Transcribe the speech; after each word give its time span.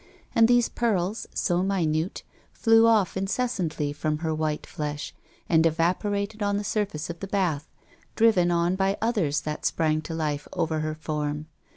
And 0.33 0.47
these 0.47 0.67
pearls, 0.67 1.27
so 1.31 1.61
minute, 1.61 2.23
flew 2.51 2.87
off 2.87 3.15
incessantly 3.15 3.93
from 3.93 4.17
her 4.17 4.33
white 4.33 4.65
flesh, 4.65 5.13
and 5.47 5.63
evaporated 5.63 6.41
on 6.41 6.57
the 6.57 6.63
surface 6.63 7.11
of 7.11 7.19
the 7.19 7.27
bath, 7.27 7.67
driven 8.15 8.49
on 8.49 8.75
by 8.75 8.97
others 8.99 9.41
that 9.41 9.63
sprung 9.63 10.01
to 10.01 10.15
life 10.15 10.47
over 10.53 10.79
her 10.79 10.95
form. 10.95 11.45